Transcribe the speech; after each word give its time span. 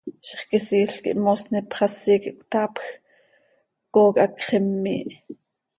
Zixquisiil 0.27 0.91
quih 1.03 1.19
moosni 1.23 1.57
ipxasi 1.63 2.13
quih 2.23 2.35
cötaapj, 2.39 2.81
cooc 3.93 4.15
hacx 4.23 4.41
immiih. 4.57 5.11